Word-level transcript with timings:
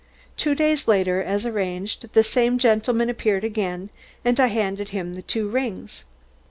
Two 0.35 0.55
days 0.55 0.87
later, 0.87 1.21
as 1.21 1.45
arranged, 1.45 2.11
the 2.13 2.23
same 2.23 2.57
gentleman 2.57 3.07
appeared 3.07 3.43
again 3.43 3.91
and 4.25 4.39
I 4.39 4.47
handed 4.47 4.89
him 4.89 5.13
the 5.13 5.21
two 5.21 5.47
rings. 5.47 6.05